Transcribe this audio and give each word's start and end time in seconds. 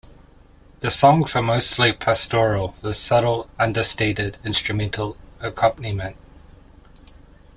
The 0.79 0.89
songs 0.89 1.35
are 1.35 1.43
mostly 1.43 1.93
pastoral, 1.93 2.73
with 2.81 2.95
subtle 2.95 3.47
understated 3.59 4.39
instrumental 4.43 5.15
accompaniment. 5.39 6.15